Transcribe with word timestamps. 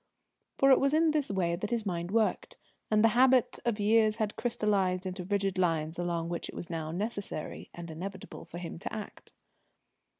For 0.57 0.71
it 0.71 0.79
was 0.79 0.95
in 0.95 1.11
this 1.11 1.29
way 1.29 1.55
that 1.55 1.69
his 1.69 1.85
mind 1.85 2.09
worked, 2.09 2.57
and 2.89 3.03
the 3.03 3.09
habits 3.09 3.59
of 3.65 3.79
years 3.79 4.15
had 4.15 4.35
crystallised 4.35 5.05
into 5.05 5.23
rigid 5.23 5.59
lines 5.59 5.99
along 5.99 6.27
which 6.27 6.49
it 6.49 6.55
was 6.55 6.71
now 6.71 6.89
necessary 6.89 7.69
and 7.71 7.91
inevitable 7.91 8.43
for 8.45 8.57
him 8.57 8.79
to 8.79 8.91
act. 8.91 9.31